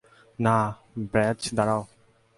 [0.39, 0.55] না,
[1.11, 1.81] ব্র্যায, দাঁড়াও!